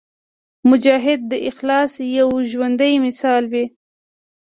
مجاهد 0.69 1.19
د 1.31 1.33
اخلاص 1.49 1.93
یو 2.19 2.29
ژوندی 2.51 2.93
مثال 3.05 3.43
وي. 3.51 3.65